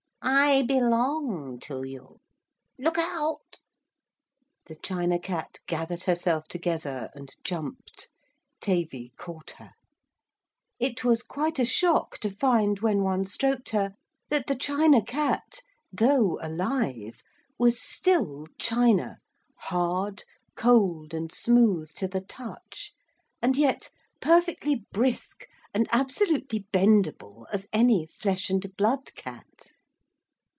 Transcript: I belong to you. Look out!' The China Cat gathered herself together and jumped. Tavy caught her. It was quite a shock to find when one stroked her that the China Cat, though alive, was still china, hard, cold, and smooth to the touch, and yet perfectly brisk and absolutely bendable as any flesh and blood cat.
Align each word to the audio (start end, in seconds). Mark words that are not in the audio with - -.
I 0.23 0.61
belong 0.61 1.59
to 1.61 1.81
you. 1.83 2.19
Look 2.77 2.99
out!' 2.99 3.59
The 4.67 4.75
China 4.75 5.17
Cat 5.17 5.57
gathered 5.65 6.03
herself 6.03 6.47
together 6.47 7.09
and 7.15 7.33
jumped. 7.43 8.07
Tavy 8.59 9.13
caught 9.17 9.51
her. 9.51 9.71
It 10.77 11.03
was 11.03 11.23
quite 11.23 11.57
a 11.57 11.65
shock 11.65 12.19
to 12.19 12.29
find 12.29 12.81
when 12.81 13.01
one 13.01 13.25
stroked 13.25 13.69
her 13.69 13.95
that 14.29 14.45
the 14.45 14.55
China 14.55 15.03
Cat, 15.03 15.61
though 15.91 16.37
alive, 16.39 17.23
was 17.57 17.81
still 17.81 18.45
china, 18.59 19.17
hard, 19.57 20.23
cold, 20.55 21.15
and 21.15 21.31
smooth 21.31 21.91
to 21.95 22.07
the 22.07 22.21
touch, 22.21 22.91
and 23.41 23.57
yet 23.57 23.89
perfectly 24.19 24.85
brisk 24.93 25.47
and 25.73 25.87
absolutely 25.91 26.67
bendable 26.71 27.47
as 27.51 27.67
any 27.73 28.05
flesh 28.05 28.51
and 28.51 28.75
blood 28.77 29.15
cat. 29.15 29.71